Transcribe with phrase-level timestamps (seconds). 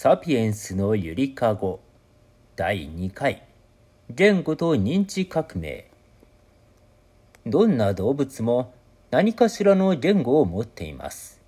[0.00, 1.80] サピエンスのゆりかご
[2.54, 3.42] 第2回
[4.08, 5.90] 言語と認知革命
[7.44, 8.72] どんな動物も
[9.10, 11.40] 何かしらの言語を持っています。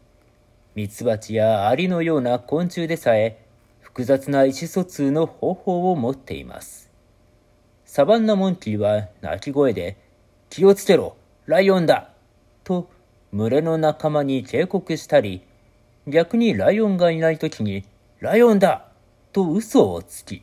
[0.74, 3.38] ミツバチやアリのような昆虫でさえ
[3.82, 6.90] 複雑な意思疎通の方法を持っています。
[7.84, 9.96] サバンナモンキーは鳴き声で
[10.48, 12.10] 気をつけろライオンだ
[12.64, 12.90] と
[13.32, 15.40] 群れの仲間に警告したり
[16.08, 17.84] 逆にライオンがいない時に
[18.20, 18.84] ライオンだ
[19.32, 20.42] と嘘をつき、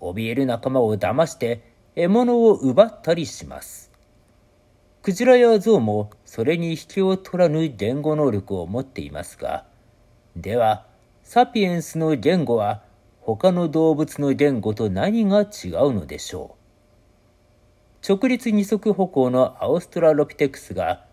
[0.00, 1.62] 怯える仲間を騙して
[1.94, 3.92] 獲物を奪ったりします。
[5.02, 9.64] クジラやゾウもそれに引きを取らぬ言語能力を持っていますが、
[10.34, 10.86] では、
[11.22, 12.82] サピエンスの言語は
[13.20, 16.56] 他の動物の言語と何が違うのでしょ
[18.02, 18.12] う？
[18.12, 21.04] 直立二足歩行のアオストラロピテクスが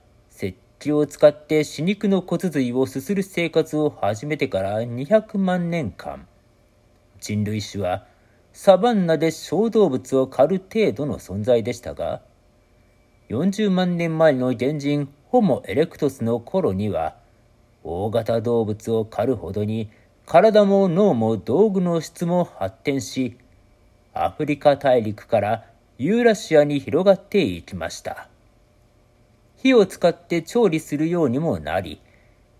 [0.75, 6.27] 石器を使って死肉の骨髄をすする生活を始めてから200万年間、
[7.19, 8.05] 人類種は
[8.53, 12.21] サバンナで小動物を狩る程度の存在でしたが、
[13.29, 17.15] 40万年前の原人ホモ・エレクトスの頃には、
[17.83, 19.89] 大型動物を狩るほどに
[20.25, 23.37] 体も脳も道具の質も発展し、
[24.13, 25.65] アフリカ大陸から
[25.97, 28.29] ユーラシアに広がっていきました。
[29.65, 31.99] 火を使って調理するようにもなり、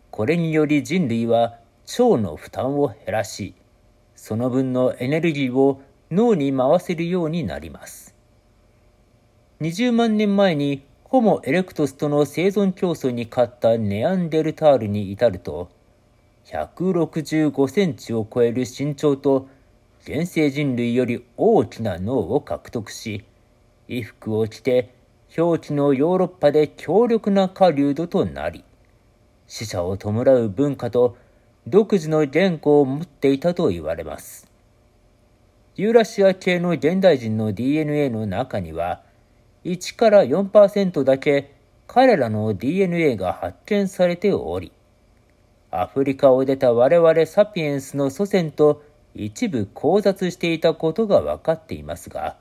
[0.09, 1.59] これにより人類は
[2.00, 3.53] 腸の負担を減らし、
[4.16, 8.16] その分のエネルギーを脳に回せるようになります。
[9.61, 15.70] 20万年前にホモ・エレクトスとの生存競争に勝ったネアンデルタールに至ると、
[16.45, 19.48] 165センチを超える身長と
[20.02, 23.26] 現世人類より大きな脳を獲得し、
[23.88, 24.95] 衣服を着て
[25.38, 28.64] 表記のヨーロッパで強力な狩人となり、
[29.47, 31.17] 死者を弔う文化と
[31.67, 34.50] 独自の言語を持っていたと言われます。
[35.75, 39.03] ユーラシア系の現代人の DNA の中には、
[39.66, 41.54] 1から4%だけ
[41.87, 44.71] 彼らの DNA が発見されており、
[45.71, 48.83] アフリカを出た我々サピエンスの祖先と
[49.14, 52.37] 一部交雑していたことが分かっていますが、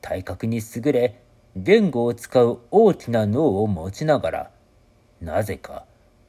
[0.00, 1.20] 体格に優れ、
[1.56, 4.50] 言語を使う大きな脳を持ちながら、
[5.20, 5.84] なぜか、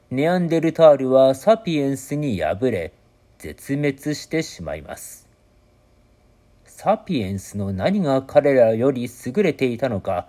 [0.09, 2.94] ネアンデルタールはサピエンスに敗れ、
[3.38, 5.28] 絶滅してしまいます。
[6.66, 10.28] サピエンスの何が彼らより優れていたのか、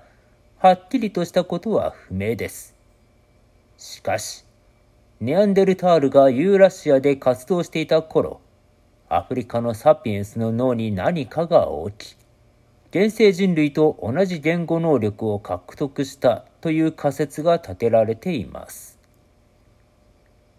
[0.59, 2.75] はっきりとしたことは不明です。
[3.79, 4.45] しかし、
[5.21, 8.41] ネアンデルタールがユーラシアで活動していた頃、
[9.09, 11.69] アフリカのサピエンスの脳に何かが
[11.99, 12.17] 起き、
[12.93, 18.99] 現世人類と同じ言語能力を獲得したという仮説が立てられています。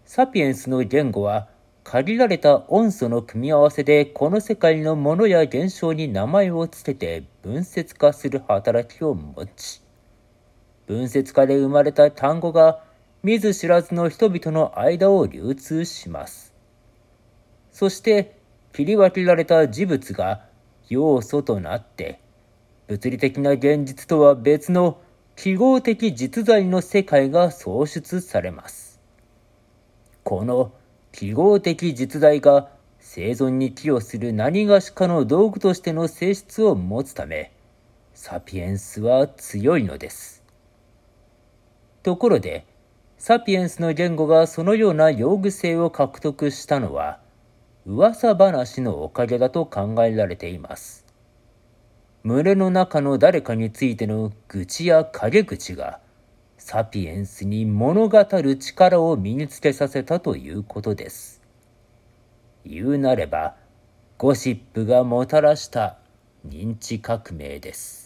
[0.06, 1.48] サピエンスの言語は
[1.84, 9.82] 限られた音素の組み合わせでこの世界のものや現象に名前をつけて分節化する働きを持ち、
[10.86, 12.82] 分節化で生まれた単語が
[13.22, 16.54] 見ず知らずの人々の間を流通します。
[17.72, 18.38] そして
[18.72, 20.46] 切り分けられた事物が
[20.88, 22.21] 要素となって
[22.88, 24.98] 物理的な現実とは別の
[25.36, 29.00] 記号的実在の世界が創出されます。
[30.24, 30.72] この
[31.12, 37.52] 記号的実在が生存に寄与する何がしかの道具としての性質を持つため、
[38.14, 40.42] サピエンスは強いのです。
[42.02, 42.64] ところで、
[43.18, 47.20] サピエンスの言語がそのような用具性を獲得したのは、
[47.86, 51.01] 噂話のおかげだと考えられています。
[52.24, 56.00] 群れの中の誰かについての愚痴や陰口が、
[56.56, 61.42] サピエンスに物語る力を身につけさせたということです。
[62.64, 63.56] 言うなれば、
[64.18, 65.98] ゴシップがもたらした
[66.46, 68.01] 認知革命です。